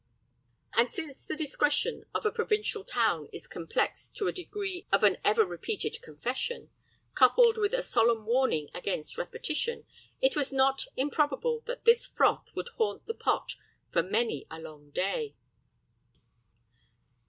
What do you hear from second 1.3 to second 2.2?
discretion